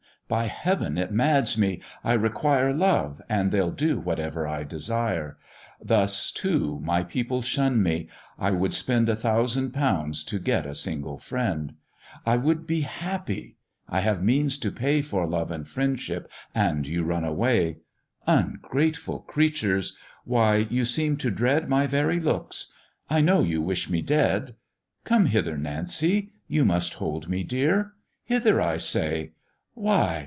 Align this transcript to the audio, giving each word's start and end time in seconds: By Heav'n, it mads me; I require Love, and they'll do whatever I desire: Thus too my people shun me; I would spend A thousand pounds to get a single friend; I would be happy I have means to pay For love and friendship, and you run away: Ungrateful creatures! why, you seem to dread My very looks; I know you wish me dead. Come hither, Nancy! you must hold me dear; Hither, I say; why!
By 0.27 0.45
Heav'n, 0.45 0.97
it 0.97 1.11
mads 1.11 1.57
me; 1.57 1.81
I 2.05 2.13
require 2.13 2.71
Love, 2.73 3.21
and 3.27 3.51
they'll 3.51 3.69
do 3.69 3.99
whatever 3.99 4.47
I 4.47 4.63
desire: 4.63 5.37
Thus 5.83 6.31
too 6.31 6.79
my 6.81 7.03
people 7.03 7.41
shun 7.41 7.83
me; 7.83 8.07
I 8.39 8.51
would 8.51 8.73
spend 8.73 9.09
A 9.09 9.15
thousand 9.17 9.71
pounds 9.71 10.23
to 10.23 10.39
get 10.39 10.65
a 10.65 10.73
single 10.73 11.17
friend; 11.17 11.73
I 12.25 12.37
would 12.37 12.65
be 12.65 12.79
happy 12.83 13.57
I 13.89 13.99
have 13.99 14.23
means 14.23 14.57
to 14.59 14.71
pay 14.71 15.01
For 15.01 15.27
love 15.27 15.51
and 15.51 15.67
friendship, 15.67 16.31
and 16.55 16.87
you 16.87 17.03
run 17.03 17.25
away: 17.25 17.79
Ungrateful 18.25 19.19
creatures! 19.27 19.97
why, 20.23 20.65
you 20.69 20.85
seem 20.85 21.17
to 21.17 21.29
dread 21.29 21.67
My 21.67 21.87
very 21.87 22.21
looks; 22.21 22.71
I 23.09 23.19
know 23.19 23.41
you 23.41 23.61
wish 23.61 23.89
me 23.89 24.01
dead. 24.01 24.55
Come 25.03 25.25
hither, 25.25 25.57
Nancy! 25.57 26.31
you 26.47 26.63
must 26.63 26.93
hold 26.93 27.27
me 27.27 27.43
dear; 27.43 27.91
Hither, 28.27 28.61
I 28.61 28.77
say; 28.77 29.33
why! 29.73 30.19